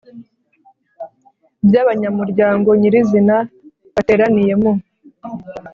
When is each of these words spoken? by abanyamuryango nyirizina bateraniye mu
by 1.65 1.75
abanyamuryango 1.83 2.69
nyirizina 2.79 3.35
bateraniye 3.95 4.53
mu 4.61 4.71